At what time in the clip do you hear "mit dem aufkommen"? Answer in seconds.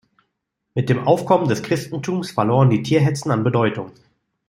0.73-1.47